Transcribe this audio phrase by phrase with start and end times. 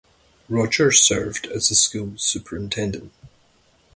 [0.49, 3.13] Rogers served as the school's superintendent.